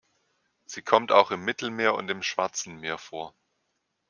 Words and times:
Sie 0.65 0.81
kommt 0.81 1.11
auch 1.11 1.29
im 1.29 1.45
Mittelmeer 1.45 1.93
und 1.93 2.09
im 2.09 2.23
Schwarzen 2.23 2.79
Meer 2.79 2.97
vor. 2.97 3.35